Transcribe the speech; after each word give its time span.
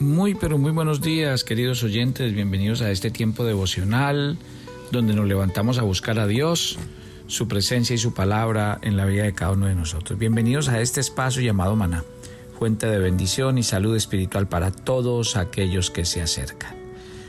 Muy, 0.00 0.36
pero 0.36 0.58
muy 0.58 0.70
buenos 0.70 1.00
días, 1.00 1.42
queridos 1.42 1.82
oyentes. 1.82 2.32
Bienvenidos 2.32 2.82
a 2.82 2.90
este 2.92 3.10
tiempo 3.10 3.44
devocional 3.44 4.38
donde 4.92 5.12
nos 5.12 5.26
levantamos 5.26 5.78
a 5.78 5.82
buscar 5.82 6.20
a 6.20 6.28
Dios, 6.28 6.78
su 7.26 7.48
presencia 7.48 7.94
y 7.94 7.98
su 7.98 8.14
palabra 8.14 8.78
en 8.82 8.96
la 8.96 9.06
vida 9.06 9.24
de 9.24 9.34
cada 9.34 9.50
uno 9.50 9.66
de 9.66 9.74
nosotros. 9.74 10.16
Bienvenidos 10.16 10.68
a 10.68 10.80
este 10.80 11.00
espacio 11.00 11.42
llamado 11.42 11.74
Maná, 11.74 12.04
fuente 12.56 12.86
de 12.86 13.00
bendición 13.00 13.58
y 13.58 13.64
salud 13.64 13.96
espiritual 13.96 14.46
para 14.46 14.70
todos 14.70 15.36
aquellos 15.36 15.90
que 15.90 16.04
se 16.04 16.22
acercan. 16.22 16.76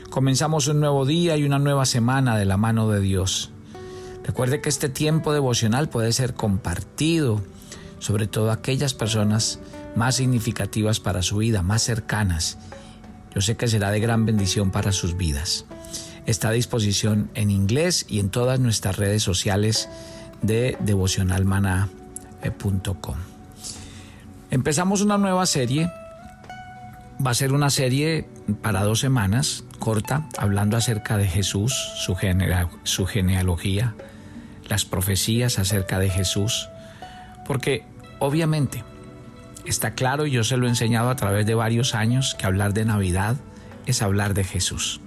Comenzamos 0.08 0.68
un 0.68 0.78
nuevo 0.78 1.04
día 1.04 1.36
y 1.36 1.42
una 1.42 1.58
nueva 1.58 1.86
semana 1.86 2.38
de 2.38 2.44
la 2.44 2.56
mano 2.56 2.88
de 2.88 3.00
Dios. 3.00 3.50
Recuerde 4.22 4.60
que 4.60 4.68
este 4.68 4.88
tiempo 4.88 5.32
devocional 5.32 5.88
puede 5.88 6.12
ser 6.12 6.34
compartido, 6.34 7.42
sobre 7.98 8.28
todo 8.28 8.52
aquellas 8.52 8.94
personas 8.94 9.58
más 9.96 10.16
significativas 10.16 11.00
para 11.00 11.22
su 11.22 11.38
vida, 11.38 11.62
más 11.62 11.80
cercanas. 11.82 12.58
Yo 13.34 13.40
sé 13.40 13.56
que 13.56 13.68
será 13.68 13.90
de 13.90 14.00
gran 14.00 14.26
bendición 14.26 14.70
para 14.70 14.92
sus 14.92 15.16
vidas. 15.16 15.64
Está 16.26 16.50
a 16.50 16.52
disposición 16.52 17.30
en 17.34 17.50
inglés 17.50 18.04
y 18.08 18.20
en 18.20 18.30
todas 18.30 18.60
nuestras 18.60 18.96
redes 18.96 19.22
sociales 19.22 19.88
de 20.42 20.76
devocionalmana.com. 20.80 23.16
Empezamos 24.50 25.00
una 25.00 25.16
nueva 25.18 25.46
serie. 25.46 25.90
Va 27.24 27.30
a 27.30 27.34
ser 27.34 27.52
una 27.52 27.70
serie 27.70 28.26
para 28.62 28.82
dos 28.82 28.98
semanas, 29.00 29.64
corta, 29.78 30.26
hablando 30.38 30.76
acerca 30.76 31.16
de 31.16 31.28
Jesús, 31.28 31.72
su, 31.96 32.16
su 32.84 33.06
genealogía, 33.06 33.94
las 34.68 34.84
profecías 34.84 35.58
acerca 35.58 35.98
de 35.98 36.10
Jesús, 36.10 36.68
porque 37.46 37.84
obviamente 38.18 38.84
Está 39.64 39.94
claro, 39.94 40.26
y 40.26 40.30
yo 40.30 40.44
se 40.44 40.56
lo 40.56 40.66
he 40.66 40.68
enseñado 40.68 41.10
a 41.10 41.16
través 41.16 41.46
de 41.46 41.54
varios 41.54 41.94
años, 41.94 42.34
que 42.34 42.46
hablar 42.46 42.74
de 42.74 42.84
Navidad 42.84 43.36
es 43.86 44.02
hablar 44.02 44.34
de 44.34 44.44
Jesús. 44.44 45.00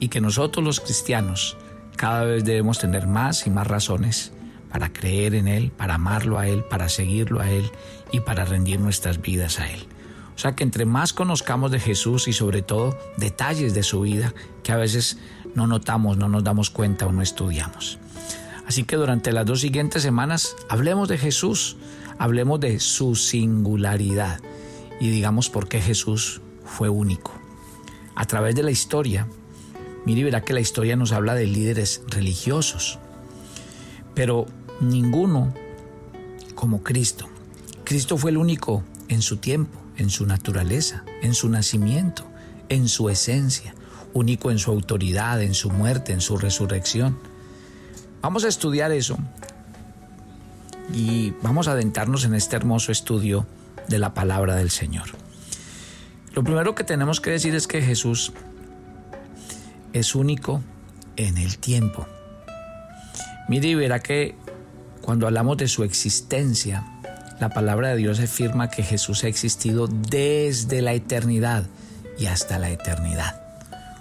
Y 0.00 0.08
que 0.08 0.20
nosotros 0.20 0.64
los 0.64 0.80
cristianos 0.80 1.56
cada 1.96 2.24
vez 2.24 2.44
debemos 2.44 2.78
tener 2.78 3.06
más 3.06 3.46
y 3.46 3.50
más 3.50 3.66
razones 3.66 4.32
para 4.70 4.92
creer 4.92 5.34
en 5.34 5.48
Él, 5.48 5.70
para 5.70 5.94
amarlo 5.94 6.38
a 6.38 6.48
Él, 6.48 6.64
para 6.64 6.88
seguirlo 6.88 7.40
a 7.40 7.50
Él 7.50 7.70
y 8.10 8.20
para 8.20 8.44
rendir 8.44 8.80
nuestras 8.80 9.20
vidas 9.20 9.60
a 9.60 9.70
Él. 9.70 9.86
O 10.34 10.38
sea 10.38 10.56
que 10.56 10.64
entre 10.64 10.86
más 10.86 11.12
conozcamos 11.12 11.70
de 11.70 11.78
Jesús 11.78 12.26
y 12.26 12.32
sobre 12.32 12.62
todo 12.62 12.98
detalles 13.18 13.74
de 13.74 13.82
su 13.82 14.00
vida 14.00 14.34
que 14.62 14.72
a 14.72 14.76
veces 14.76 15.18
no 15.54 15.66
notamos, 15.66 16.16
no 16.16 16.28
nos 16.28 16.42
damos 16.42 16.70
cuenta 16.70 17.06
o 17.06 17.12
no 17.12 17.22
estudiamos. 17.22 17.98
Así 18.66 18.84
que 18.84 18.96
durante 18.96 19.32
las 19.32 19.44
dos 19.44 19.60
siguientes 19.60 20.02
semanas 20.02 20.56
hablemos 20.68 21.08
de 21.08 21.18
Jesús, 21.18 21.76
hablemos 22.22 22.60
de 22.60 22.78
su 22.78 23.16
singularidad 23.16 24.38
y 25.00 25.10
digamos 25.10 25.50
por 25.50 25.66
qué 25.66 25.80
Jesús 25.80 26.40
fue 26.64 26.88
único. 26.88 27.32
A 28.14 28.26
través 28.26 28.54
de 28.54 28.62
la 28.62 28.70
historia, 28.70 29.26
mire 30.06 30.22
verá 30.22 30.40
que 30.42 30.52
la 30.52 30.60
historia 30.60 30.94
nos 30.94 31.10
habla 31.10 31.34
de 31.34 31.48
líderes 31.48 32.00
religiosos, 32.06 33.00
pero 34.14 34.46
ninguno 34.80 35.52
como 36.54 36.84
Cristo. 36.84 37.28
Cristo 37.82 38.16
fue 38.16 38.30
el 38.30 38.36
único 38.36 38.84
en 39.08 39.20
su 39.20 39.38
tiempo, 39.38 39.82
en 39.96 40.08
su 40.08 40.24
naturaleza, 40.24 41.02
en 41.22 41.34
su 41.34 41.48
nacimiento, 41.48 42.24
en 42.68 42.86
su 42.86 43.10
esencia, 43.10 43.74
único 44.12 44.52
en 44.52 44.60
su 44.60 44.70
autoridad, 44.70 45.42
en 45.42 45.54
su 45.54 45.70
muerte, 45.70 46.12
en 46.12 46.20
su 46.20 46.36
resurrección. 46.36 47.18
Vamos 48.20 48.44
a 48.44 48.48
estudiar 48.48 48.92
eso 48.92 49.18
y 50.92 51.32
vamos 51.42 51.68
a 51.68 51.72
adentrarnos 51.72 52.24
en 52.24 52.34
este 52.34 52.56
hermoso 52.56 52.92
estudio 52.92 53.46
de 53.88 53.98
la 53.98 54.14
palabra 54.14 54.56
del 54.56 54.70
Señor. 54.70 55.08
Lo 56.34 56.42
primero 56.42 56.74
que 56.74 56.84
tenemos 56.84 57.20
que 57.20 57.30
decir 57.30 57.54
es 57.54 57.66
que 57.66 57.82
Jesús 57.82 58.32
es 59.92 60.14
único 60.14 60.62
en 61.16 61.36
el 61.36 61.58
tiempo. 61.58 62.06
Mire 63.48 63.68
y 63.68 63.74
verá 63.74 64.00
que 64.00 64.34
cuando 65.02 65.26
hablamos 65.26 65.56
de 65.58 65.68
su 65.68 65.84
existencia, 65.84 66.84
la 67.40 67.50
palabra 67.50 67.88
de 67.88 67.96
Dios 67.96 68.20
afirma 68.20 68.70
que 68.70 68.82
Jesús 68.82 69.24
ha 69.24 69.28
existido 69.28 69.88
desde 69.88 70.80
la 70.80 70.92
eternidad 70.92 71.66
y 72.18 72.26
hasta 72.26 72.58
la 72.58 72.70
eternidad. 72.70 73.42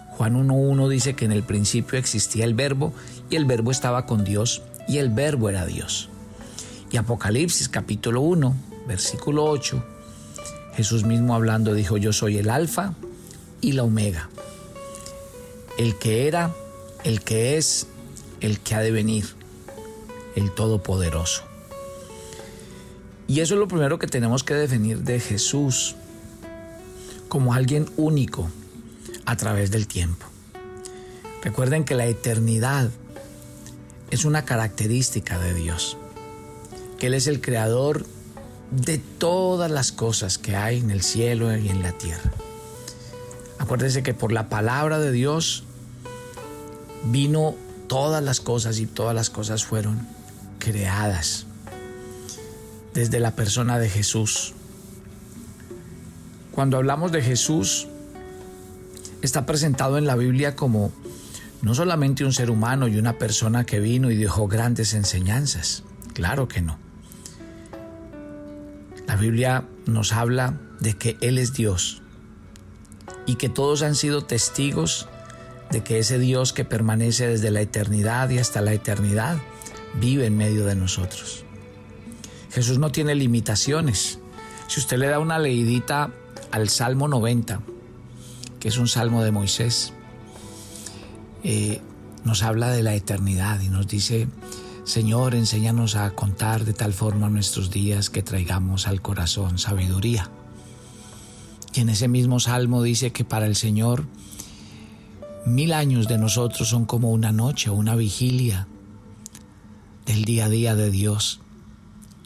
Juan 0.10 0.36
1.1 0.36 0.88
dice 0.90 1.16
que 1.16 1.26
en 1.26 1.32
el 1.32 1.42
principio 1.42 1.98
existía 1.98 2.46
el 2.46 2.54
verbo 2.54 2.94
y 3.30 3.38
el 3.38 3.46
verbo 3.46 3.72
estaba 3.72 4.06
con 4.06 4.24
Dios 4.24 4.62
y 4.88 5.00
el 5.00 5.10
verbo 5.10 5.50
era 5.50 5.66
Dios. 5.66 6.11
Y 6.92 6.98
Apocalipsis 6.98 7.70
capítulo 7.70 8.20
1, 8.20 8.54
versículo 8.86 9.46
8, 9.46 9.82
Jesús 10.76 11.06
mismo 11.06 11.34
hablando 11.34 11.74
dijo, 11.74 11.96
yo 11.96 12.12
soy 12.12 12.38
el 12.38 12.50
alfa 12.50 12.96
y 13.62 13.72
la 13.72 13.84
omega, 13.84 14.30
el 15.78 15.98
que 15.98 16.28
era, 16.28 16.54
el 17.06 17.22
que 17.22 17.56
es, 17.56 17.88
el 18.42 18.60
que 18.60 18.76
ha 18.76 18.80
de 18.80 18.92
venir, 18.92 19.26
el 20.36 20.52
todopoderoso. 20.52 21.44
Y 23.26 23.40
eso 23.40 23.54
es 23.54 23.60
lo 23.62 23.70
primero 23.70 23.98
que 23.98 24.08
tenemos 24.08 24.44
que 24.44 24.56
definir 24.56 25.00
de 25.00 25.22
Jesús, 25.22 25.96
como 27.30 27.54
alguien 27.54 27.90
único 27.96 28.50
a 29.26 29.38
través 29.38 29.72
del 29.72 29.88
tiempo. 29.88 30.26
Recuerden 31.42 31.86
que 31.86 31.96
la 31.96 32.06
eternidad 32.08 32.90
es 34.10 34.26
una 34.26 34.44
característica 34.44 35.40
de 35.40 35.54
Dios 35.54 35.98
que 37.02 37.08
Él 37.08 37.16
es 37.16 37.26
el 37.26 37.42
creador 37.42 38.06
de 38.70 39.00
todas 39.00 39.72
las 39.72 39.92
cosas 39.92 40.38
que 40.38 40.56
hay 40.56 40.78
en 40.78 40.92
el 40.92 41.02
cielo 41.02 41.58
y 41.58 41.68
en 41.68 41.82
la 41.82 41.94
tierra. 41.94 42.32
Acuérdense 43.58 44.04
que 44.04 44.14
por 44.14 44.32
la 44.32 44.50
palabra 44.50 45.00
de 45.00 45.12
Dios 45.12 45.64
vino 47.06 47.56
todas 47.88 48.24
las 48.24 48.40
cosas 48.40 48.78
y 48.78 48.86
todas 48.86 49.16
las 49.16 49.32
cosas 49.32 49.66
fueron 49.66 50.08
creadas 50.60 51.48
desde 52.94 53.20
la 53.20 53.36
persona 53.36 53.80
de 53.80 53.90
Jesús. 53.90 54.54
Cuando 56.52 56.78
hablamos 56.78 57.12
de 57.12 57.24
Jesús, 57.24 57.88
está 59.24 59.48
presentado 59.48 59.98
en 59.98 60.06
la 60.06 60.16
Biblia 60.16 60.56
como 60.56 60.92
no 61.64 61.74
solamente 61.74 62.26
un 62.26 62.34
ser 62.34 62.52
humano 62.52 62.88
y 62.88 63.00
una 63.00 63.18
persona 63.18 63.66
que 63.66 63.80
vino 63.80 64.12
y 64.12 64.18
dejó 64.18 64.48
grandes 64.48 64.94
enseñanzas, 64.94 65.84
claro 66.14 66.48
que 66.48 66.62
no. 66.62 66.81
Biblia 69.22 69.66
nos 69.86 70.14
habla 70.14 70.60
de 70.80 70.96
que 70.96 71.16
Él 71.22 71.38
es 71.38 71.54
Dios 71.54 72.02
y 73.28 73.36
que 73.36 73.50
todos 73.50 73.84
han 73.84 73.96
sido 73.96 74.24
testigos 74.24 75.08
de 75.70 75.84
que 75.84 76.00
ese 76.00 76.18
Dios 76.18 76.54
que 76.54 76.66
permanece 76.66 77.28
desde 77.28 77.52
la 77.52 77.62
eternidad 77.62 78.30
y 78.32 78.40
hasta 78.40 78.62
la 78.62 78.74
eternidad 78.74 79.38
vive 80.00 80.26
en 80.26 80.38
medio 80.38 80.66
de 80.66 80.76
nosotros. 80.76 81.46
Jesús 82.52 82.80
no 82.80 82.92
tiene 82.92 83.16
limitaciones. 83.16 84.20
Si 84.68 84.80
usted 84.80 84.98
le 84.98 85.08
da 85.08 85.20
una 85.20 85.40
leidita 85.40 86.12
al 86.52 86.70
Salmo 86.70 87.08
90, 87.08 87.62
que 88.60 88.68
es 88.68 88.78
un 88.78 88.88
salmo 88.88 89.24
de 89.24 89.32
Moisés, 89.32 89.94
eh, 91.44 91.80
nos 92.24 92.44
habla 92.44 92.70
de 92.70 92.84
la 92.84 92.96
eternidad 92.96 93.62
y 93.62 93.70
nos 93.70 93.88
dice 93.88 94.28
Señor, 94.92 95.36
enséñanos 95.36 95.96
a 95.96 96.12
contar 96.12 96.66
de 96.66 96.74
tal 96.74 96.92
forma 96.92 97.30
nuestros 97.30 97.72
días 97.72 98.10
que 98.10 98.24
traigamos 98.24 98.88
al 98.88 99.02
corazón 99.02 99.58
sabiduría. 99.58 100.30
Y 101.74 101.80
en 101.80 101.88
ese 101.88 102.10
mismo 102.10 102.42
salmo 102.42 102.84
dice 102.84 103.12
que 103.12 103.24
para 103.24 103.46
el 103.46 103.56
Señor 103.56 104.06
mil 105.46 105.72
años 105.72 106.10
de 106.10 106.18
nosotros 106.18 106.68
son 106.68 106.84
como 106.84 107.12
una 107.12 107.32
noche 107.32 107.70
una 107.70 107.96
vigilia 107.96 108.68
del 110.06 110.26
día 110.26 110.48
a 110.48 110.50
día 110.50 110.76
de 110.76 110.92
Dios, 110.92 111.40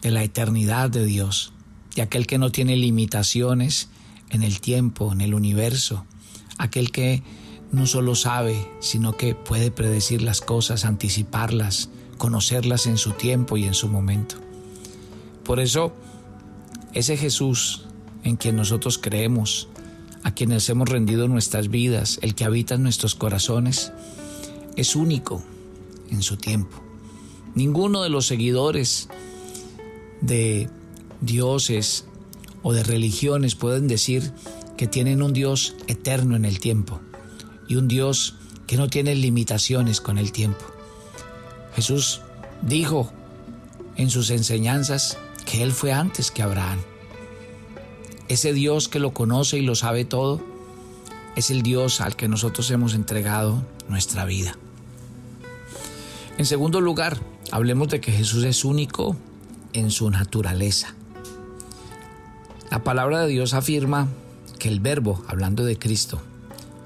de 0.01 0.09
la 0.09 0.23
eternidad 0.23 0.89
de 0.89 1.05
Dios, 1.05 1.53
de 1.95 2.01
aquel 2.01 2.25
que 2.25 2.39
no 2.39 2.51
tiene 2.51 2.75
limitaciones 2.77 3.89
en 4.31 4.41
el 4.41 4.59
tiempo, 4.59 5.13
en 5.13 5.21
el 5.21 5.35
universo, 5.35 6.07
aquel 6.57 6.89
que 6.89 7.21
no 7.71 7.85
solo 7.85 8.15
sabe, 8.15 8.67
sino 8.79 9.15
que 9.15 9.35
puede 9.35 9.69
predecir 9.69 10.23
las 10.23 10.41
cosas, 10.41 10.83
anticiparlas, 10.83 11.91
conocerlas 12.17 12.87
en 12.87 12.97
su 12.97 13.11
tiempo 13.11 13.57
y 13.57 13.65
en 13.65 13.73
su 13.73 13.87
momento. 13.87 14.35
Por 15.43 15.59
eso, 15.59 15.93
ese 16.93 17.17
Jesús 17.17 17.85
en 18.23 18.35
quien 18.35 18.55
nosotros 18.55 18.97
creemos, 18.97 19.69
a 20.23 20.33
quienes 20.33 20.67
hemos 20.69 20.89
rendido 20.89 21.27
nuestras 21.27 21.69
vidas, 21.69 22.19
el 22.23 22.33
que 22.33 22.43
habita 22.43 22.75
en 22.75 22.83
nuestros 22.83 23.13
corazones, 23.13 23.93
es 24.75 24.95
único 24.95 25.43
en 26.09 26.23
su 26.23 26.37
tiempo. 26.37 26.81
Ninguno 27.53 28.01
de 28.01 28.09
los 28.09 28.25
seguidores 28.25 29.07
de 30.21 30.69
dioses 31.21 32.05
o 32.63 32.73
de 32.73 32.83
religiones 32.83 33.55
pueden 33.55 33.87
decir 33.87 34.33
que 34.77 34.87
tienen 34.87 35.21
un 35.21 35.33
Dios 35.33 35.75
eterno 35.87 36.35
en 36.35 36.45
el 36.45 36.59
tiempo 36.59 36.99
y 37.67 37.75
un 37.75 37.87
Dios 37.87 38.35
que 38.67 38.77
no 38.77 38.89
tiene 38.89 39.15
limitaciones 39.15 40.01
con 40.01 40.17
el 40.17 40.31
tiempo. 40.31 40.65
Jesús 41.75 42.21
dijo 42.61 43.11
en 43.97 44.09
sus 44.09 44.29
enseñanzas 44.29 45.17
que 45.45 45.61
Él 45.61 45.73
fue 45.73 45.91
antes 45.91 46.31
que 46.31 46.41
Abraham. 46.41 46.79
Ese 48.29 48.53
Dios 48.53 48.87
que 48.87 48.99
lo 48.99 49.13
conoce 49.13 49.57
y 49.57 49.61
lo 49.61 49.75
sabe 49.75 50.05
todo, 50.05 50.41
es 51.35 51.51
el 51.51 51.61
Dios 51.63 51.99
al 51.99 52.15
que 52.15 52.29
nosotros 52.29 52.71
hemos 52.71 52.93
entregado 52.93 53.61
nuestra 53.89 54.25
vida. 54.25 54.57
En 56.37 56.45
segundo 56.45 56.81
lugar, 56.81 57.19
hablemos 57.51 57.89
de 57.89 57.99
que 57.99 58.11
Jesús 58.11 58.45
es 58.45 58.65
único 58.65 59.15
en 59.73 59.91
su 59.91 60.09
naturaleza. 60.09 60.95
La 62.71 62.83
palabra 62.83 63.21
de 63.21 63.27
Dios 63.27 63.53
afirma 63.53 64.07
que 64.59 64.69
el 64.69 64.79
verbo, 64.79 65.23
hablando 65.27 65.65
de 65.65 65.77
Cristo, 65.77 66.21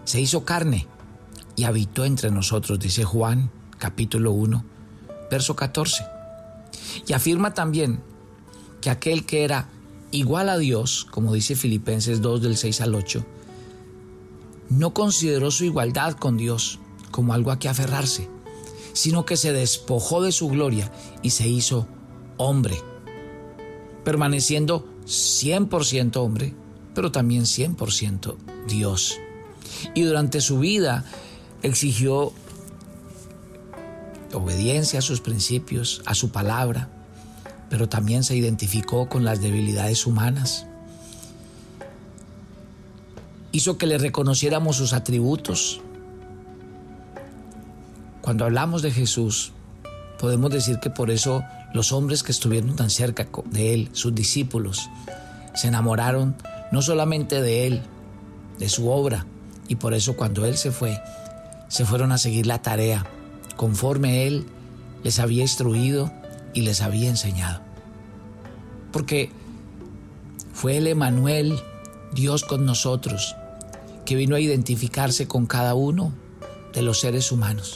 se 0.04 0.20
hizo 0.20 0.46
carne 0.46 0.88
y 1.56 1.66
habitó 1.66 2.06
entre 2.06 2.32
nosotros, 2.32 2.80
dice 2.80 3.04
Juan 3.04 3.52
capítulo 3.80 4.34
1, 4.34 4.64
verso 5.30 5.56
14. 5.56 6.06
Y 7.08 7.14
afirma 7.14 7.54
también 7.54 8.02
que 8.82 8.90
aquel 8.90 9.26
que 9.26 9.44
era 9.44 9.70
igual 10.12 10.50
a 10.50 10.58
Dios, 10.58 11.06
como 11.12 11.34
dice 11.34 11.56
Filipenses 11.56 12.22
2 12.22 12.42
del 12.42 12.58
6 12.58 12.82
al 12.82 12.96
8, 12.96 13.26
no 14.70 14.94
consideró 14.94 15.52
su 15.52 15.66
igualdad 15.66 16.14
con 16.14 16.38
Dios 16.38 16.80
como 17.12 17.34
algo 17.34 17.52
a 17.52 17.60
que 17.60 17.70
aferrarse, 17.70 18.30
sino 18.94 19.26
que 19.26 19.38
se 19.38 19.52
despojó 19.54 20.22
de 20.22 20.32
su 20.32 20.48
gloria 20.48 20.92
y 21.22 21.32
se 21.32 21.48
hizo 21.48 21.88
hombre, 22.38 22.80
permaneciendo 24.04 24.88
100% 25.06 26.18
hombre, 26.18 26.54
pero 26.94 27.12
también 27.12 27.44
100% 27.44 28.36
Dios. 28.68 29.18
Y 29.96 30.04
durante 30.04 30.42
su 30.42 30.60
vida 30.60 31.06
exigió 31.62 32.34
obediencia 34.34 35.00
a 35.00 35.02
sus 35.02 35.22
principios, 35.22 36.02
a 36.06 36.16
su 36.16 36.32
palabra, 36.32 36.90
pero 37.70 37.88
también 37.88 38.24
se 38.24 38.36
identificó 38.36 39.10
con 39.10 39.24
las 39.24 39.42
debilidades 39.42 40.06
humanas. 40.06 40.66
Hizo 43.52 43.78
que 43.78 43.88
le 43.88 43.98
reconociéramos 43.98 44.76
sus 44.76 44.94
atributos, 44.94 45.82
cuando 48.22 48.46
hablamos 48.46 48.82
de 48.82 48.92
Jesús, 48.92 49.54
podemos 50.20 50.52
decir 50.52 50.80
que 50.80 50.90
por 50.90 51.10
eso 51.10 51.44
los 51.74 51.92
hombres 51.92 52.24
que 52.24 52.32
estuvieron 52.32 52.76
tan 52.76 52.90
cerca 52.90 53.28
de 53.46 53.74
Él, 53.74 53.90
sus 53.94 54.14
discípulos, 54.14 54.90
se 55.56 55.68
enamoraron 55.68 56.36
no 56.72 56.82
solamente 56.82 57.42
de 57.42 57.68
Él, 57.68 57.82
de 58.60 58.70
su 58.70 58.90
obra, 58.90 59.26
y 59.68 59.76
por 59.76 59.94
eso 59.94 60.16
cuando 60.16 60.46
Él 60.46 60.58
se 60.58 60.72
fue, 60.72 61.00
se 61.70 61.86
fueron 61.86 62.12
a 62.12 62.18
seguir 62.18 62.46
la 62.46 62.62
tarea, 62.62 63.06
conforme 63.60 64.26
Él 64.26 64.46
les 65.04 65.20
había 65.20 65.42
instruido 65.42 66.14
y 66.54 66.62
les 66.62 66.80
había 66.80 67.10
enseñado. 67.10 67.60
Porque 68.94 69.32
fue 70.54 70.78
el 70.78 70.88
Emanuel, 70.88 71.60
Dios 72.14 72.46
con 72.46 72.66
nosotros, 72.66 73.36
que 74.06 74.16
vino 74.16 74.38
a 74.38 74.40
identificarse 74.40 75.28
con 75.28 75.46
cada 75.46 75.76
uno 75.76 76.14
de 76.72 76.84
los 76.84 77.02
seres 77.02 77.34
humanos 77.34 77.76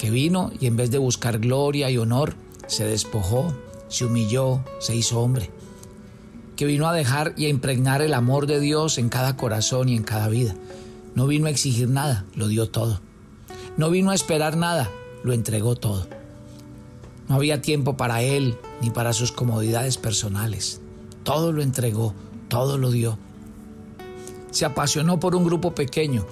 que 0.00 0.10
vino 0.10 0.50
y 0.58 0.66
en 0.66 0.76
vez 0.76 0.90
de 0.90 0.98
buscar 0.98 1.38
gloria 1.38 1.90
y 1.90 1.98
honor, 1.98 2.34
se 2.66 2.86
despojó, 2.86 3.54
se 3.88 4.06
humilló, 4.06 4.64
se 4.80 4.96
hizo 4.96 5.20
hombre, 5.20 5.50
que 6.56 6.64
vino 6.64 6.88
a 6.88 6.94
dejar 6.94 7.34
y 7.36 7.44
a 7.44 7.50
impregnar 7.50 8.00
el 8.00 8.14
amor 8.14 8.46
de 8.46 8.58
Dios 8.58 8.98
en 8.98 9.10
cada 9.10 9.36
corazón 9.36 9.90
y 9.90 9.96
en 9.96 10.02
cada 10.02 10.28
vida. 10.28 10.56
No 11.14 11.26
vino 11.26 11.46
a 11.46 11.50
exigir 11.50 11.88
nada, 11.88 12.24
lo 12.34 12.48
dio 12.48 12.68
todo. 12.70 13.00
No 13.76 13.90
vino 13.90 14.10
a 14.10 14.14
esperar 14.14 14.56
nada, 14.56 14.90
lo 15.22 15.32
entregó 15.32 15.76
todo. 15.76 16.06
No 17.28 17.36
había 17.36 17.62
tiempo 17.62 17.96
para 17.96 18.22
él 18.22 18.56
ni 18.80 18.90
para 18.90 19.12
sus 19.12 19.32
comodidades 19.32 19.98
personales. 19.98 20.80
Todo 21.22 21.52
lo 21.52 21.62
entregó, 21.62 22.14
todo 22.48 22.76
lo 22.78 22.90
dio. 22.90 23.18
Se 24.50 24.64
apasionó 24.64 25.20
por 25.20 25.36
un 25.36 25.44
grupo 25.44 25.74
pequeño, 25.74 26.26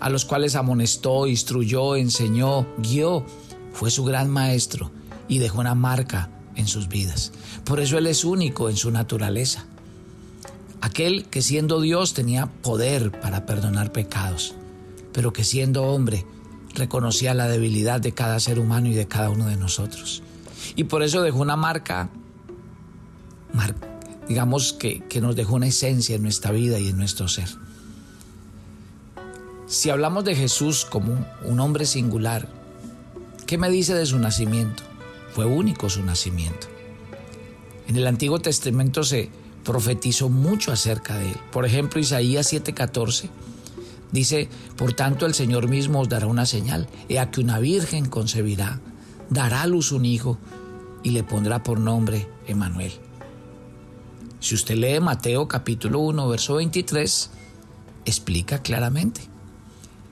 a 0.00 0.10
los 0.10 0.24
cuales 0.24 0.54
amonestó, 0.54 1.26
instruyó, 1.26 1.96
enseñó, 1.96 2.66
guió, 2.78 3.24
fue 3.72 3.90
su 3.90 4.04
gran 4.04 4.28
maestro 4.28 4.90
y 5.28 5.38
dejó 5.38 5.60
una 5.60 5.74
marca 5.74 6.28
en 6.56 6.68
sus 6.68 6.88
vidas. 6.88 7.32
Por 7.64 7.80
eso 7.80 7.96
Él 7.96 8.06
es 8.06 8.24
único 8.24 8.68
en 8.68 8.76
su 8.76 8.90
naturaleza. 8.90 9.66
Aquel 10.80 11.24
que 11.24 11.40
siendo 11.40 11.80
Dios 11.80 12.12
tenía 12.12 12.46
poder 12.46 13.18
para 13.20 13.46
perdonar 13.46 13.92
pecados, 13.92 14.54
pero 15.12 15.32
que 15.32 15.42
siendo 15.42 15.84
hombre 15.84 16.26
reconocía 16.74 17.34
la 17.34 17.48
debilidad 17.48 18.00
de 18.00 18.12
cada 18.12 18.40
ser 18.40 18.58
humano 18.58 18.88
y 18.88 18.94
de 18.94 19.06
cada 19.06 19.30
uno 19.30 19.46
de 19.46 19.56
nosotros. 19.56 20.22
Y 20.76 20.84
por 20.84 21.02
eso 21.02 21.22
dejó 21.22 21.38
una 21.38 21.56
marca, 21.56 22.10
digamos 24.28 24.72
que, 24.72 25.04
que 25.08 25.20
nos 25.20 25.36
dejó 25.36 25.54
una 25.54 25.68
esencia 25.68 26.16
en 26.16 26.22
nuestra 26.22 26.52
vida 26.52 26.78
y 26.78 26.88
en 26.88 26.96
nuestro 26.96 27.28
ser. 27.28 27.48
Si 29.66 29.90
hablamos 29.90 30.24
de 30.24 30.34
Jesús 30.34 30.84
como 30.84 31.26
un 31.44 31.60
hombre 31.60 31.86
singular, 31.86 32.48
¿qué 33.46 33.58
me 33.58 33.70
dice 33.70 33.94
de 33.94 34.06
su 34.06 34.18
nacimiento? 34.18 34.82
Fue 35.32 35.46
único 35.46 35.88
su 35.88 36.02
nacimiento. 36.02 36.68
En 37.88 37.96
el 37.96 38.06
Antiguo 38.06 38.38
Testamento 38.38 39.04
se 39.04 39.30
profetizó 39.64 40.28
mucho 40.28 40.72
acerca 40.72 41.18
de 41.18 41.30
él. 41.30 41.36
Por 41.50 41.66
ejemplo, 41.66 42.00
Isaías 42.00 42.52
7:14 42.52 43.30
dice, 44.14 44.48
por 44.76 44.92
tanto 44.92 45.26
el 45.26 45.34
Señor 45.34 45.68
mismo 45.68 46.00
os 46.00 46.08
dará 46.08 46.28
una 46.28 46.46
señal, 46.46 46.88
he 47.08 47.18
aquí 47.18 47.40
una 47.40 47.58
virgen 47.58 48.06
concebirá, 48.06 48.80
dará 49.28 49.62
a 49.62 49.66
luz 49.66 49.90
un 49.90 50.04
hijo 50.04 50.38
y 51.02 51.10
le 51.10 51.24
pondrá 51.24 51.64
por 51.64 51.80
nombre 51.80 52.28
Emanuel. 52.46 52.92
Si 54.38 54.54
usted 54.54 54.76
lee 54.76 55.00
Mateo 55.00 55.48
capítulo 55.48 55.98
1, 55.98 56.28
verso 56.28 56.54
23, 56.54 57.30
explica 58.04 58.62
claramente 58.62 59.22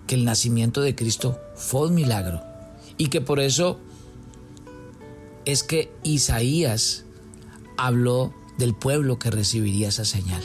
que 0.09 0.17
el 0.17 0.25
nacimiento 0.25 0.81
de 0.81 0.97
Cristo 0.97 1.39
fue 1.55 1.87
un 1.87 1.95
milagro 1.95 2.43
y 2.99 3.07
que 3.07 3.21
por 3.21 3.39
eso 3.39 3.79
es 5.45 5.63
que 5.63 5.93
Isaías 6.03 7.05
habló 7.77 8.35
del 8.59 8.75
pueblo 8.75 9.21
que 9.21 9.31
recibiría 9.31 9.89
esa 9.89 10.05
señal. 10.05 10.43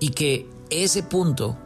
Y 0.00 0.10
que 0.10 0.46
ese 0.70 1.02
punto 1.02 1.56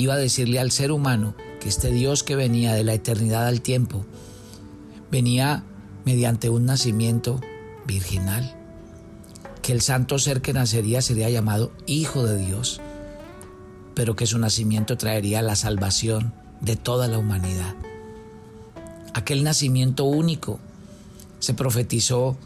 iba 0.00 0.14
a 0.14 0.18
decirle 0.18 0.58
al 0.60 0.70
ser 0.70 0.92
humano 0.92 1.34
que 1.60 1.68
este 1.68 1.90
Dios 1.90 2.22
que 2.22 2.36
venía 2.36 2.74
de 2.74 2.84
la 2.84 2.94
eternidad 2.94 3.46
al 3.46 3.60
tiempo, 3.60 4.04
venía 5.10 5.64
mediante 6.04 6.48
un 6.48 6.66
nacimiento 6.66 7.40
virginal, 7.86 8.56
que 9.62 9.72
el 9.72 9.80
santo 9.80 10.18
ser 10.18 10.40
que 10.40 10.52
nacería 10.52 11.02
sería 11.02 11.28
llamado 11.28 11.72
Hijo 11.86 12.24
de 12.24 12.38
Dios 12.38 12.80
pero 14.00 14.16
que 14.16 14.26
su 14.26 14.38
nacimiento 14.38 14.96
traería 14.96 15.42
la 15.42 15.56
salvación 15.56 16.32
de 16.62 16.76
toda 16.76 17.06
la 17.06 17.18
humanidad. 17.18 17.74
Aquel 19.12 19.44
nacimiento 19.44 20.04
único 20.04 20.58
se 21.38 21.52
profetizó 21.52 22.38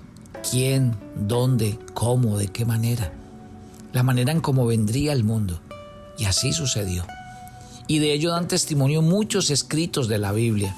quién, 0.51 0.97
dónde, 1.15 1.79
cómo, 1.93 2.39
de 2.39 2.49
qué 2.49 2.65
manera, 2.65 3.13
la 3.93 4.03
manera 4.03 4.33
en 4.33 4.41
cómo 4.41 4.67
vendría 4.67 5.13
el 5.13 5.23
mundo. 5.23 5.61
Y 6.19 6.25
así 6.25 6.53
sucedió. 6.53 7.07
Y 7.87 7.99
de 7.99 8.13
ello 8.13 8.31
dan 8.31 8.49
testimonio 8.49 9.03
muchos 9.03 9.51
escritos 9.51 10.09
de 10.09 10.19
la 10.19 10.33
Biblia. 10.33 10.75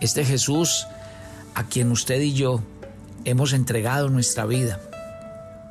Este 0.00 0.24
Jesús, 0.24 0.86
a 1.54 1.64
quien 1.64 1.90
usted 1.92 2.20
y 2.20 2.32
yo 2.32 2.62
hemos 3.24 3.52
entregado 3.52 4.08
nuestra 4.08 4.46
vida, 4.46 4.80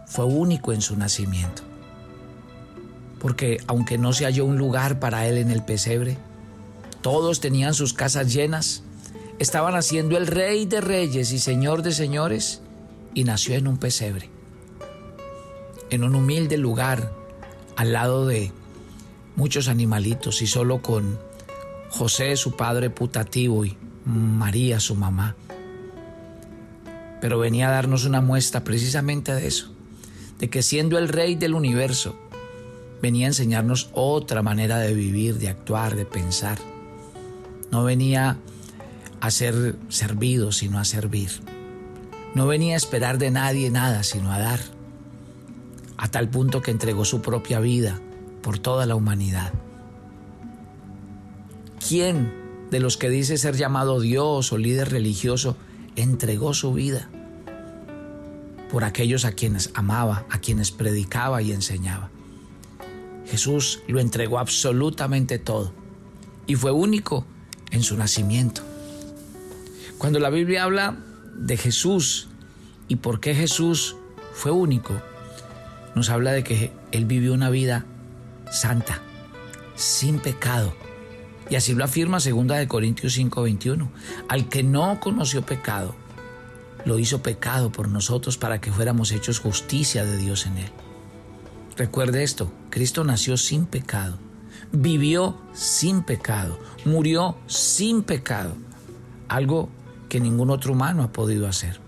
fue 0.06 0.25
único 0.25 0.74
en 0.74 0.82
su 0.82 0.96
nacimiento 0.96 1.67
porque 3.20 3.62
aunque 3.67 3.98
no 3.98 4.13
se 4.13 4.25
halló 4.25 4.46
un 4.46 4.58
lugar 4.58 5.00
para 5.00 5.27
él 5.27 5.38
en 5.38 5.51
el 5.51 5.63
pesebre, 5.63 6.17
todos 7.01 7.39
tenían 7.39 7.74
sus 7.74 7.94
casas 7.94 8.34
llenas, 8.34 8.84
estaban 9.39 9.75
haciendo 9.75 10.17
el 10.17 10.27
rey 10.27 10.65
de 10.65 10.82
reyes 10.82 11.32
y 11.32 11.39
señor 11.39 11.82
de 11.82 11.91
señores, 11.91 12.62
y 13.13 13.24
nació 13.24 13.56
en 13.56 13.67
un 13.67 13.77
pesebre, 13.77 14.29
en 15.89 16.03
un 16.03 16.15
humilde 16.15 16.58
lugar, 16.58 17.12
al 17.75 17.94
lado 17.94 18.27
de 18.27 18.51
muchos 19.38 19.67
animalitos 19.70 20.41
y 20.41 20.48
solo 20.48 20.82
con 20.82 21.20
José, 21.89 22.36
su 22.36 22.58
padre 22.58 22.89
putativo, 22.89 23.63
y 23.63 23.77
María, 24.03 24.79
su 24.82 24.96
mamá. 24.96 25.36
Pero 27.22 27.39
venía 27.39 27.70
a 27.70 27.72
darnos 27.72 28.03
una 28.06 28.20
muestra 28.20 28.63
precisamente 28.63 29.34
de 29.34 29.48
eso, 29.48 29.72
de 30.39 30.50
que 30.50 30.63
siendo 30.63 30.98
el 30.98 31.08
rey 31.08 31.36
del 31.36 31.53
universo, 31.53 32.15
venía 33.01 33.27
a 33.27 33.29
enseñarnos 33.29 33.89
otra 33.94 34.41
manera 34.41 34.79
de 34.79 34.94
vivir, 34.94 35.38
de 35.38 35.50
actuar, 35.50 35.96
de 35.96 36.06
pensar. 36.06 36.58
No 37.72 37.84
venía 37.84 38.38
a 39.22 39.32
ser 39.32 39.75
servido, 39.89 40.51
sino 40.51 40.79
a 40.79 40.86
servir. 40.86 41.29
No 42.34 42.48
venía 42.48 42.74
a 42.74 42.77
esperar 42.77 43.20
de 43.20 43.29
nadie 43.29 43.70
nada, 43.70 44.01
sino 44.01 44.32
a 44.32 44.39
dar. 44.39 44.60
A 45.96 46.08
tal 46.08 46.27
punto 46.29 46.62
que 46.62 46.72
entregó 46.72 47.06
su 47.06 47.22
propia 47.22 47.60
vida 47.60 48.01
por 48.41 48.60
toda 48.60 48.86
la 48.86 48.96
humanidad. 48.96 49.53
¿Quién 51.88 52.34
de 52.72 52.79
los 52.79 52.98
que 52.98 53.10
dice 53.10 53.38
ser 53.38 53.56
llamado 53.56 54.00
Dios 54.00 54.51
o 54.51 54.58
líder 54.58 54.89
religioso 54.89 55.56
entregó 55.96 56.53
su 56.53 56.74
vida 56.74 57.10
por 58.72 58.84
aquellos 58.84 59.24
a 59.24 59.32
quienes 59.32 59.72
amaba, 59.74 60.25
a 60.29 60.39
quienes 60.39 60.72
predicaba 60.72 61.41
y 61.41 61.51
enseñaba? 61.51 62.10
Jesús 63.25 63.82
lo 63.88 64.00
entregó 64.00 64.39
absolutamente 64.39 65.39
todo 65.39 65.74
y 66.46 66.56
fue 66.56 66.72
único 66.72 67.25
en 67.72 67.84
su 67.84 67.98
nacimiento. 67.98 68.62
Cuando 69.98 70.20
la 70.20 70.29
Biblia 70.29 70.63
habla 70.63 70.98
de 71.36 71.58
Jesús 71.58 72.27
y 72.88 72.98
por 72.98 73.20
qué 73.20 73.36
Jesús 73.36 73.96
fue 74.34 74.51
único, 74.51 74.94
nos 75.96 76.10
habla 76.10 76.32
de 76.32 76.44
que 76.44 76.72
Él 76.91 77.06
vivió 77.06 77.34
una 77.34 77.50
vida 77.50 77.86
santa, 78.51 79.01
sin 79.75 80.19
pecado. 80.19 80.73
Y 81.49 81.55
así 81.55 81.73
lo 81.73 81.83
afirma 81.83 82.19
2 82.19 82.67
Corintios 82.67 83.13
5:21. 83.17 83.89
Al 84.27 84.49
que 84.49 84.63
no 84.63 84.99
conoció 84.99 85.43
pecado, 85.43 85.95
lo 86.85 86.99
hizo 86.99 87.21
pecado 87.21 87.71
por 87.71 87.89
nosotros 87.89 88.37
para 88.37 88.59
que 88.59 88.71
fuéramos 88.71 89.11
hechos 89.11 89.39
justicia 89.39 90.05
de 90.05 90.17
Dios 90.17 90.45
en 90.45 90.57
Él. 90.57 90.71
Recuerde 91.75 92.23
esto, 92.23 92.51
Cristo 92.69 93.03
nació 93.03 93.37
sin 93.37 93.65
pecado, 93.65 94.17
vivió 94.71 95.37
sin 95.53 96.03
pecado, 96.03 96.57
murió 96.85 97.37
sin 97.47 98.03
pecado, 98.03 98.55
algo 99.27 99.69
que 100.09 100.19
ningún 100.19 100.49
otro 100.49 100.73
humano 100.73 101.03
ha 101.03 101.11
podido 101.11 101.47
hacer. 101.47 101.79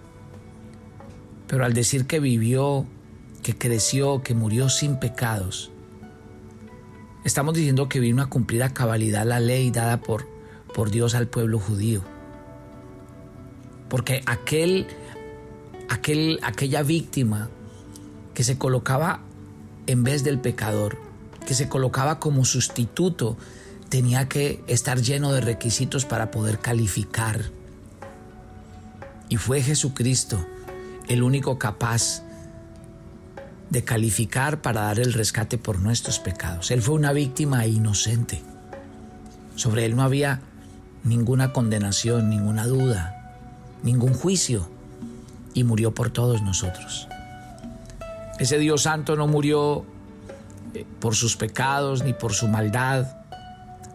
Pero 1.48 1.66
al 1.66 1.74
decir 1.74 2.06
que 2.06 2.20
vivió, 2.20 2.86
que 3.42 3.58
creció, 3.58 4.22
que 4.22 4.36
murió 4.36 4.70
sin 4.70 5.00
pecados, 5.00 5.72
estamos 7.30 7.54
diciendo 7.54 7.88
que 7.88 8.00
vino 8.00 8.24
a 8.24 8.30
cumplir 8.30 8.64
a 8.64 8.74
cabalidad 8.74 9.24
la 9.24 9.40
ley 9.40 9.70
dada 9.70 10.02
por, 10.02 10.28
por 10.74 10.90
Dios 10.90 11.14
al 11.14 11.28
pueblo 11.28 11.60
judío. 11.60 12.02
Porque 13.88 14.24
aquel, 14.26 14.88
aquel, 15.90 16.40
aquella 16.42 16.82
víctima 16.82 17.50
que 18.34 18.44
se 18.44 18.58
colocaba 18.58 19.22
en 19.86 20.04
vez 20.04 20.24
del 20.24 20.40
pecador, 20.40 20.98
que 21.46 21.54
se 21.54 21.70
colocaba 21.70 22.20
como 22.20 22.46
sustituto, 22.46 23.38
tenía 23.90 24.28
que 24.28 24.64
estar 24.66 25.00
lleno 25.00 25.32
de 25.32 25.42
requisitos 25.42 26.06
para 26.06 26.32
poder 26.32 26.58
calificar. 26.58 27.52
Y 29.30 29.38
fue 29.38 29.62
Jesucristo 29.62 30.44
el 31.08 31.22
único 31.22 31.60
capaz 31.60 32.24
de 33.70 33.84
calificar 33.84 34.62
para 34.62 34.82
dar 34.82 35.00
el 35.00 35.14
rescate 35.14 35.58
por 35.58 35.80
nuestros 35.80 36.20
pecados. 36.20 36.72
Él 36.72 36.82
fue 36.82 36.96
una 36.96 37.14
víctima 37.14 37.66
inocente. 37.68 38.42
Sobre 39.56 39.86
él 39.86 39.96
no 39.96 40.04
había 40.04 40.42
ninguna 41.04 41.54
condenación, 41.54 42.30
ninguna 42.30 42.66
duda, 42.66 43.36
ningún 43.84 44.14
juicio, 44.14 44.70
y 45.54 45.64
murió 45.64 45.94
por 45.94 46.10
todos 46.10 46.42
nosotros. 46.42 47.08
Ese 48.40 48.58
Dios 48.58 48.84
santo 48.84 49.16
no 49.16 49.28
murió 49.28 49.86
eh, 50.74 50.86
por 51.00 51.16
sus 51.16 51.36
pecados 51.36 52.04
ni 52.04 52.14
por 52.14 52.34
su 52.34 52.48
maldad, 52.48 53.08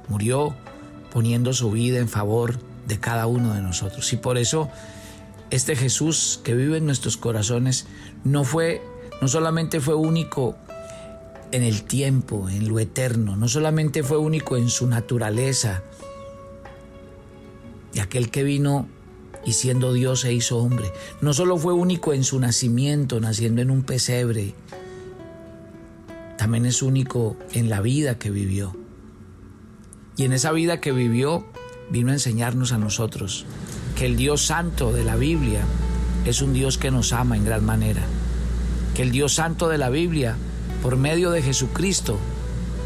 murió 0.09 0.55
poniendo 1.13 1.53
su 1.53 1.71
vida 1.71 1.99
en 1.99 2.09
favor 2.09 2.59
de 2.87 2.99
cada 2.99 3.27
uno 3.27 3.55
de 3.55 3.63
nosotros. 3.63 4.13
Y 4.13 4.17
por 4.17 4.37
eso 4.37 4.69
este 5.51 5.77
Jesús 5.77 6.41
que 6.45 6.55
vive 6.55 6.79
en 6.79 6.87
nuestros 6.87 7.17
corazones 7.17 7.87
no 8.25 8.45
fue 8.45 8.83
no 9.25 9.29
solamente 9.29 9.81
fue 9.81 9.95
único 9.95 10.55
en 11.51 11.63
el 11.63 11.85
tiempo, 11.85 12.51
en 12.51 12.69
lo 12.69 12.79
eterno, 12.79 13.37
no 13.37 13.49
solamente 13.49 14.03
fue 14.03 14.19
único 14.19 14.59
en 14.59 14.69
su 14.69 14.87
naturaleza, 14.87 15.83
y 17.95 18.01
aquel 18.01 18.31
que 18.31 18.45
vino 18.45 18.87
y 19.47 19.55
siendo 19.55 19.95
Dios 19.95 20.21
se 20.21 20.35
hizo 20.35 20.59
hombre, 20.59 20.93
no 21.23 21.33
solo 21.33 21.57
fue 21.57 21.73
único 21.73 22.13
en 22.13 22.23
su 22.23 22.39
nacimiento, 22.39 23.19
naciendo 23.19 23.63
en 23.63 23.71
un 23.71 23.83
pesebre, 23.83 24.53
también 26.37 26.67
es 26.67 26.83
único 26.83 27.39
en 27.53 27.71
la 27.71 27.81
vida 27.81 28.19
que 28.19 28.29
vivió. 28.29 28.77
Y 30.19 30.25
en 30.25 30.35
esa 30.35 30.53
vida 30.53 30.83
que 30.83 30.93
vivió 30.93 31.47
vino 31.89 32.11
a 32.11 32.13
enseñarnos 32.13 32.73
a 32.73 32.79
nosotros 32.79 33.47
que 33.97 34.05
el 34.05 34.17
Dios 34.17 34.45
santo 34.45 34.93
de 34.93 35.03
la 35.03 35.17
Biblia 35.17 35.63
es 36.27 36.43
un 36.43 36.53
Dios 36.53 36.77
que 36.77 36.91
nos 36.91 37.15
ama 37.15 37.39
en 37.39 37.47
gran 37.47 37.65
manera 37.65 38.03
que 38.95 39.03
el 39.03 39.11
Dios 39.11 39.35
Santo 39.35 39.69
de 39.69 39.79
la 39.79 39.91
Biblia, 39.91 40.37
por 40.83 40.97
medio 40.97 41.31
de 41.31 41.43
Jesucristo, 41.43 42.19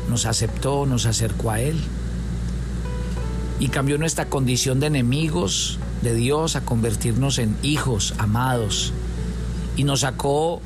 nos 0.09 0.25
aceptó, 0.27 0.87
nos 0.87 1.07
acercó 1.07 1.51
a 1.51 1.61
Él 1.61 1.79
y 3.61 3.69
cambió 3.69 3.99
nuestra 3.99 4.27
condición 4.27 4.81
de 4.81 4.87
enemigos 4.87 5.79
de 6.03 6.15
Dios 6.15 6.57
a 6.57 6.65
convertirnos 6.65 7.39
en 7.39 7.57
hijos 7.63 8.15
amados 8.19 8.93
y 9.77 9.85
nos 9.85 10.01
sacó 10.01 10.61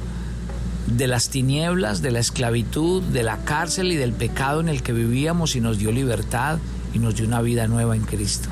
de 0.87 1.07
las 1.07 1.29
tinieblas, 1.29 2.03
de 2.03 2.11
la 2.11 2.21
esclavitud, 2.21 3.03
de 3.03 3.23
la 3.23 3.39
cárcel 3.45 3.93
y 3.93 3.97
del 3.97 4.13
pecado 4.13 4.61
en 4.61 4.69
el 4.69 4.83
que 4.83 4.93
vivíamos 4.93 5.57
y 5.57 5.61
nos 5.61 5.79
dio 5.79 5.91
libertad 5.91 6.59
y 6.95 6.99
nos 6.99 7.17
dio 7.17 7.27
una 7.27 7.41
vida 7.41 7.67
nueva 7.67 7.97
en 7.97 8.03
Cristo. 8.03 8.49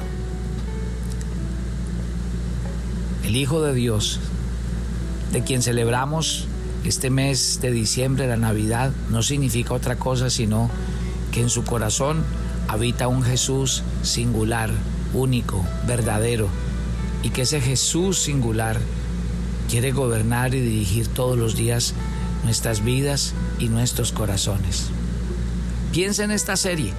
El 3.24 3.36
Hijo 3.36 3.62
de 3.62 3.74
Dios, 3.74 4.18
de 5.32 5.44
quien 5.44 5.62
celebramos 5.62 6.46
este 6.84 7.10
mes 7.10 7.60
de 7.60 7.70
diciembre, 7.70 8.26
la 8.26 8.36
Navidad, 8.36 8.92
no 9.10 9.22
significa 9.22 9.74
otra 9.74 9.96
cosa 9.96 10.30
sino 10.30 10.70
que 11.32 11.40
en 11.40 11.50
su 11.50 11.64
corazón 11.64 12.24
habita 12.68 13.08
un 13.08 13.22
Jesús 13.22 13.82
singular, 14.02 14.70
único, 15.12 15.64
verdadero, 15.86 16.48
y 17.22 17.30
que 17.30 17.42
ese 17.42 17.60
Jesús 17.60 18.18
singular 18.18 18.80
quiere 19.68 19.92
gobernar 19.92 20.54
y 20.54 20.60
dirigir 20.60 21.06
todos 21.08 21.38
los 21.38 21.56
días 21.56 21.94
nuestras 22.44 22.82
vidas 22.82 23.34
y 23.58 23.68
nuestros 23.68 24.12
corazones. 24.12 24.86
Piense 25.92 26.24
en 26.24 26.30
esta 26.30 26.56
serie 26.56 26.92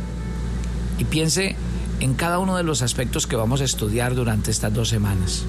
y 1.00 1.05
piense 1.05 1.55
en 2.00 2.13
cada 2.13 2.39
uno 2.39 2.57
de 2.57 2.63
los 2.63 2.81
aspectos 2.81 3.27
que 3.27 3.35
vamos 3.35 3.61
a 3.61 3.65
estudiar 3.65 4.15
durante 4.15 4.51
estas 4.51 4.73
dos 4.73 4.89
semanas. 4.89 5.43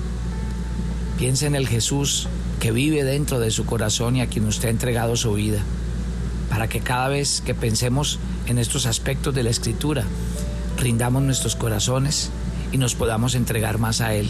Piense 1.22 1.46
en 1.46 1.54
el 1.54 1.68
Jesús 1.68 2.26
que 2.58 2.72
vive 2.72 3.04
dentro 3.04 3.38
de 3.38 3.52
su 3.52 3.64
corazón 3.64 4.16
y 4.16 4.22
a 4.22 4.26
quien 4.26 4.44
usted 4.44 4.66
ha 4.66 4.70
entregado 4.72 5.14
su 5.14 5.34
vida, 5.34 5.60
para 6.50 6.66
que 6.66 6.80
cada 6.80 7.06
vez 7.06 7.40
que 7.46 7.54
pensemos 7.54 8.18
en 8.48 8.58
estos 8.58 8.86
aspectos 8.86 9.32
de 9.32 9.44
la 9.44 9.50
escritura, 9.50 10.02
rindamos 10.78 11.22
nuestros 11.22 11.54
corazones 11.54 12.32
y 12.72 12.78
nos 12.78 12.96
podamos 12.96 13.36
entregar 13.36 13.78
más 13.78 14.00
a 14.00 14.16
Él 14.16 14.28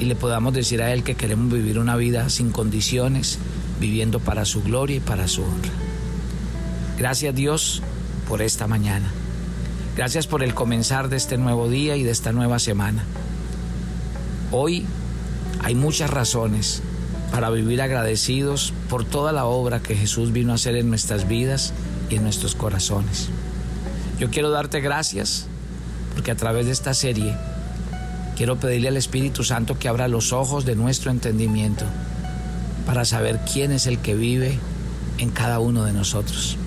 y 0.00 0.06
le 0.06 0.16
podamos 0.16 0.52
decir 0.54 0.82
a 0.82 0.92
Él 0.92 1.04
que 1.04 1.14
queremos 1.14 1.52
vivir 1.52 1.78
una 1.78 1.94
vida 1.94 2.28
sin 2.30 2.50
condiciones, 2.50 3.38
viviendo 3.78 4.18
para 4.18 4.44
su 4.44 4.60
gloria 4.64 4.96
y 4.96 5.00
para 5.00 5.28
su 5.28 5.42
honra. 5.44 5.70
Gracias 6.98 7.32
Dios 7.32 7.80
por 8.28 8.42
esta 8.42 8.66
mañana. 8.66 9.06
Gracias 9.96 10.26
por 10.26 10.42
el 10.42 10.52
comenzar 10.52 11.08
de 11.08 11.16
este 11.16 11.38
nuevo 11.38 11.68
día 11.68 11.94
y 11.94 12.02
de 12.02 12.10
esta 12.10 12.32
nueva 12.32 12.58
semana. 12.58 13.04
Hoy 14.50 14.84
hay 15.64 15.74
muchas 15.74 16.10
razones 16.10 16.82
para 17.32 17.48
vivir 17.48 17.80
agradecidos 17.80 18.74
por 18.90 19.02
toda 19.06 19.32
la 19.32 19.46
obra 19.46 19.80
que 19.80 19.96
Jesús 19.96 20.30
vino 20.30 20.52
a 20.52 20.56
hacer 20.56 20.76
en 20.76 20.90
nuestras 20.90 21.26
vidas 21.26 21.72
y 22.10 22.16
en 22.16 22.22
nuestros 22.22 22.54
corazones. 22.54 23.30
Yo 24.18 24.30
quiero 24.30 24.50
darte 24.50 24.82
gracias 24.82 25.46
porque 26.12 26.30
a 26.30 26.36
través 26.36 26.66
de 26.66 26.72
esta 26.72 26.92
serie 26.92 27.34
quiero 28.36 28.56
pedirle 28.56 28.88
al 28.88 28.98
Espíritu 28.98 29.42
Santo 29.42 29.78
que 29.78 29.88
abra 29.88 30.06
los 30.06 30.34
ojos 30.34 30.66
de 30.66 30.76
nuestro 30.76 31.10
entendimiento 31.10 31.86
para 32.86 33.06
saber 33.06 33.40
quién 33.50 33.72
es 33.72 33.86
el 33.86 33.98
que 33.98 34.14
vive 34.14 34.58
en 35.16 35.30
cada 35.30 35.60
uno 35.60 35.84
de 35.84 35.94
nosotros. 35.94 36.58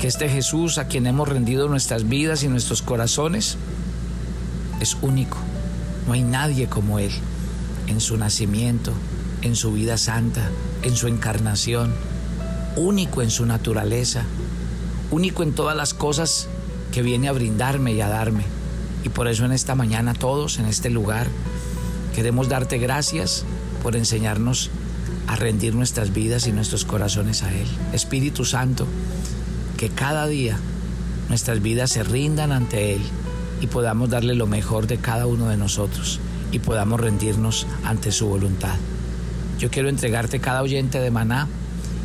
Que 0.00 0.08
este 0.08 0.28
Jesús 0.28 0.78
a 0.78 0.88
quien 0.88 1.06
hemos 1.06 1.28
rendido 1.28 1.68
nuestras 1.68 2.08
vidas 2.08 2.42
y 2.42 2.48
nuestros 2.48 2.82
corazones 2.82 3.56
es 4.80 4.96
único. 5.00 5.38
No 6.08 6.14
hay 6.14 6.24
nadie 6.24 6.66
como 6.66 6.98
Él 6.98 7.12
en 7.86 8.00
su 8.00 8.16
nacimiento, 8.16 8.92
en 9.42 9.56
su 9.56 9.72
vida 9.72 9.96
santa, 9.96 10.50
en 10.82 10.96
su 10.96 11.08
encarnación, 11.08 11.92
único 12.76 13.22
en 13.22 13.30
su 13.30 13.46
naturaleza, 13.46 14.24
único 15.10 15.42
en 15.42 15.52
todas 15.52 15.76
las 15.76 15.94
cosas 15.94 16.48
que 16.92 17.02
viene 17.02 17.28
a 17.28 17.32
brindarme 17.32 17.92
y 17.92 18.00
a 18.00 18.08
darme. 18.08 18.44
Y 19.04 19.08
por 19.08 19.28
eso 19.28 19.44
en 19.44 19.52
esta 19.52 19.74
mañana 19.74 20.14
todos, 20.14 20.58
en 20.58 20.66
este 20.66 20.90
lugar, 20.90 21.28
queremos 22.14 22.48
darte 22.48 22.78
gracias 22.78 23.44
por 23.82 23.96
enseñarnos 23.96 24.70
a 25.26 25.36
rendir 25.36 25.74
nuestras 25.74 26.12
vidas 26.12 26.46
y 26.46 26.52
nuestros 26.52 26.84
corazones 26.84 27.42
a 27.42 27.52
Él. 27.52 27.66
Espíritu 27.92 28.44
Santo, 28.44 28.86
que 29.76 29.90
cada 29.90 30.26
día 30.26 30.58
nuestras 31.28 31.62
vidas 31.62 31.90
se 31.90 32.02
rindan 32.02 32.52
ante 32.52 32.94
Él 32.94 33.02
y 33.60 33.66
podamos 33.66 34.10
darle 34.10 34.34
lo 34.34 34.46
mejor 34.46 34.86
de 34.86 34.98
cada 34.98 35.26
uno 35.26 35.48
de 35.48 35.56
nosotros 35.56 36.20
y 36.52 36.58
podamos 36.58 37.00
rendirnos 37.00 37.66
ante 37.84 38.12
su 38.12 38.26
voluntad. 38.28 38.76
Yo 39.58 39.70
quiero 39.70 39.88
entregarte 39.88 40.38
cada 40.40 40.62
oyente 40.62 41.00
de 41.00 41.10
maná 41.10 41.48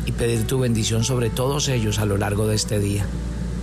y 0.06 0.12
pedir 0.12 0.46
tu 0.46 0.58
bendición 0.58 1.04
sobre 1.04 1.30
todos 1.30 1.68
ellos 1.68 1.98
a 1.98 2.06
lo 2.06 2.16
largo 2.16 2.46
de 2.46 2.56
este 2.56 2.78
día. 2.78 3.04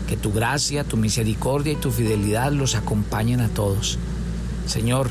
Que 0.08 0.18
tu 0.18 0.32
gracia, 0.32 0.84
tu 0.84 0.98
misericordia 0.98 1.74
y 1.74 1.76
tu 1.76 1.92
fidelidad 1.92 2.52
los 2.52 2.76
acompañen 2.76 3.42
a 3.42 3.50
todos. 3.50 3.98
Señor, 4.66 5.10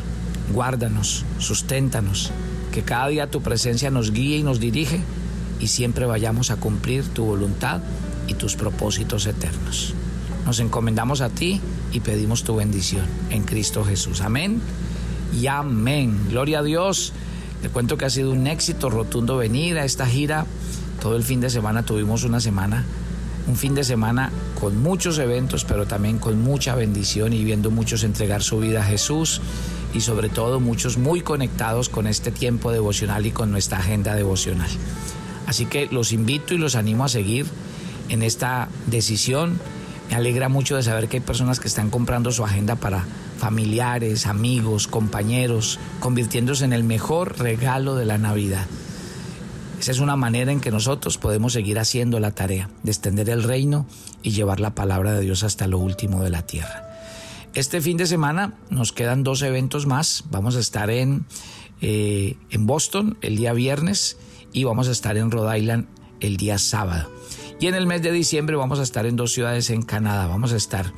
guárdanos, 0.52 1.24
susténtanos, 1.38 2.30
que 2.72 2.82
cada 2.82 3.08
día 3.08 3.30
tu 3.30 3.42
presencia 3.42 3.90
nos 3.90 4.12
guíe 4.12 4.38
y 4.38 4.42
nos 4.42 4.60
dirige 4.60 5.00
y 5.60 5.66
siempre 5.66 6.06
vayamos 6.06 6.50
a 6.50 6.56
cumplir 6.56 7.04
tu 7.04 7.24
voluntad 7.24 7.80
y 8.26 8.34
tus 8.34 8.56
propósitos 8.56 9.26
eternos. 9.26 9.94
Nos 10.46 10.60
encomendamos 10.60 11.20
a 11.20 11.28
ti 11.28 11.60
y 11.92 12.00
pedimos 12.00 12.44
tu 12.44 12.56
bendición 12.56 13.04
en 13.30 13.42
Cristo 13.42 13.84
Jesús. 13.84 14.20
Amén 14.20 14.60
y 15.32 15.46
amén. 15.46 16.28
Gloria 16.30 16.60
a 16.60 16.62
Dios. 16.62 17.12
Te 17.62 17.68
cuento 17.68 17.96
que 17.96 18.04
ha 18.04 18.10
sido 18.10 18.30
un 18.30 18.46
éxito 18.46 18.90
rotundo 18.90 19.36
venir 19.36 19.78
a 19.78 19.84
esta 19.84 20.06
gira. 20.06 20.46
Todo 21.00 21.16
el 21.16 21.22
fin 21.22 21.40
de 21.40 21.50
semana 21.50 21.84
tuvimos 21.84 22.24
una 22.24 22.40
semana, 22.40 22.84
un 23.46 23.56
fin 23.56 23.74
de 23.74 23.84
semana 23.84 24.30
con 24.60 24.80
muchos 24.80 25.18
eventos, 25.18 25.64
pero 25.64 25.86
también 25.86 26.18
con 26.18 26.40
mucha 26.40 26.74
bendición 26.74 27.32
y 27.32 27.44
viendo 27.44 27.70
muchos 27.70 28.04
entregar 28.04 28.42
su 28.42 28.58
vida 28.58 28.80
a 28.80 28.84
Jesús 28.84 29.40
y 29.94 30.00
sobre 30.00 30.28
todo 30.28 30.60
muchos 30.60 30.98
muy 30.98 31.20
conectados 31.20 31.88
con 31.88 32.06
este 32.06 32.30
tiempo 32.30 32.72
devocional 32.72 33.26
y 33.26 33.30
con 33.30 33.50
nuestra 33.50 33.78
agenda 33.78 34.14
devocional. 34.14 34.70
Así 35.46 35.66
que 35.66 35.88
los 35.90 36.12
invito 36.12 36.54
y 36.54 36.58
los 36.58 36.74
animo 36.74 37.04
a 37.04 37.08
seguir 37.08 37.46
en 38.08 38.22
esta 38.22 38.68
decisión. 38.86 39.58
Me 40.08 40.16
alegra 40.16 40.48
mucho 40.48 40.76
de 40.76 40.82
saber 40.82 41.08
que 41.08 41.18
hay 41.18 41.22
personas 41.22 41.60
que 41.60 41.68
están 41.68 41.90
comprando 41.90 42.32
su 42.32 42.44
agenda 42.44 42.76
para 42.76 43.04
familiares, 43.38 44.26
amigos, 44.26 44.88
compañeros, 44.88 45.78
convirtiéndose 46.00 46.64
en 46.64 46.72
el 46.72 46.82
mejor 46.82 47.38
regalo 47.38 47.94
de 47.94 48.06
la 48.06 48.18
Navidad. 48.18 48.66
Esa 49.78 49.92
es 49.92 50.00
una 50.00 50.16
manera 50.16 50.50
en 50.50 50.60
que 50.60 50.70
nosotros 50.70 51.18
podemos 51.18 51.52
seguir 51.52 51.78
haciendo 51.78 52.18
la 52.18 52.32
tarea 52.32 52.68
de 52.82 52.90
extender 52.90 53.30
el 53.30 53.44
reino 53.44 53.86
y 54.22 54.30
llevar 54.30 54.60
la 54.60 54.74
palabra 54.74 55.12
de 55.12 55.20
Dios 55.20 55.44
hasta 55.44 55.68
lo 55.68 55.78
último 55.78 56.22
de 56.22 56.30
la 56.30 56.42
tierra. 56.42 56.88
Este 57.54 57.80
fin 57.80 57.96
de 57.96 58.06
semana 58.06 58.54
nos 58.70 58.92
quedan 58.92 59.22
dos 59.22 59.42
eventos 59.42 59.86
más. 59.86 60.24
Vamos 60.30 60.56
a 60.56 60.60
estar 60.60 60.90
en, 60.90 61.26
eh, 61.80 62.36
en 62.50 62.66
Boston 62.66 63.18
el 63.20 63.36
día 63.36 63.52
viernes 63.52 64.16
y 64.52 64.64
vamos 64.64 64.88
a 64.88 64.92
estar 64.92 65.16
en 65.16 65.30
Rhode 65.30 65.58
Island 65.58 65.86
el 66.20 66.36
día 66.36 66.58
sábado. 66.58 67.17
Y 67.60 67.66
en 67.66 67.74
el 67.74 67.86
mes 67.86 68.02
de 68.02 68.12
diciembre 68.12 68.56
vamos 68.56 68.78
a 68.78 68.82
estar 68.82 69.06
en 69.06 69.16
dos 69.16 69.32
ciudades 69.32 69.70
en 69.70 69.82
Canadá. 69.82 70.26
Vamos 70.26 70.52
a 70.52 70.56
estar 70.56 70.92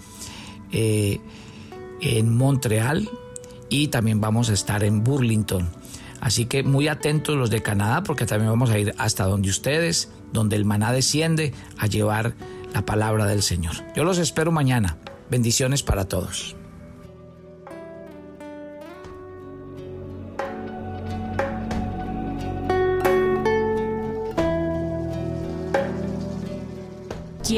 eh, 0.73 1.21
en 2.01 2.37
Montreal 2.37 3.09
y 3.69 3.89
también 3.89 4.21
vamos 4.21 4.51
a 4.51 4.53
estar 4.53 4.85
en 4.85 5.03
Burlington. 5.03 5.71
Así 6.21 6.45
que 6.45 6.63
muy 6.63 6.89
atentos 6.89 7.37
los 7.37 7.49
de 7.49 7.63
Canadá 7.63 8.03
porque 8.03 8.27
también 8.27 8.51
vamos 8.51 8.71
a 8.71 8.79
ir 8.79 8.95
hasta 8.99 9.25
donde 9.25 9.49
ustedes, 9.49 10.11
donde 10.33 10.57
el 10.57 10.67
maná 10.67 10.93
desciende 10.93 11.55
a 11.79 11.87
llevar 11.87 12.35
la 12.75 12.85
palabra 12.85 13.25
del 13.27 13.43
Señor. 13.43 13.75
Yo 13.97 14.05
los 14.05 14.19
espero 14.19 14.53
mañana. 14.53 14.99
Bendiciones 15.31 15.83
para 15.83 16.07
todos. 16.07 16.57